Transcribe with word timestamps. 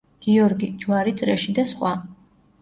გიორგი, 0.27 0.69
ჯვარი 0.83 1.13
წრეში 1.19 1.55
და 1.61 1.67
სხვა. 1.73 1.93